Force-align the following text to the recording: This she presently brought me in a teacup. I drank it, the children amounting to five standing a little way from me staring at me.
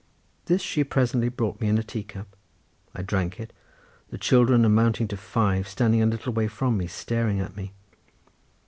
This 0.45 0.63
she 0.63 0.83
presently 0.83 1.29
brought 1.29 1.61
me 1.61 1.67
in 1.67 1.77
a 1.77 1.83
teacup. 1.83 2.35
I 2.95 3.03
drank 3.03 3.39
it, 3.39 3.53
the 4.09 4.17
children 4.17 4.65
amounting 4.65 5.07
to 5.09 5.15
five 5.15 5.67
standing 5.67 6.01
a 6.01 6.07
little 6.07 6.33
way 6.33 6.47
from 6.47 6.75
me 6.75 6.87
staring 6.87 7.39
at 7.39 7.55
me. 7.55 7.71